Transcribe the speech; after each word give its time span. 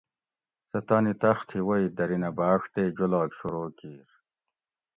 سہ 0.69 0.79
تانی 0.87 1.13
تخت 1.21 1.45
تھی 1.49 1.59
وئی 1.67 1.85
دۤھرینہ 1.97 2.29
بھاۤڄ 2.37 2.61
تے 2.73 2.81
جولاگ 2.97 3.29
شروع 3.39 3.67
کِیر 3.77 4.07